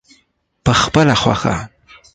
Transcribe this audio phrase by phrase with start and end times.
[0.65, 1.55] پخپله خوښه.